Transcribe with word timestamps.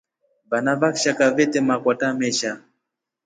Vana 0.49 0.71
wa 0.81 0.89
kshaka 0.95 1.25
vete 1.35 1.59
makwata 1.67 2.07
meshe. 2.19 2.49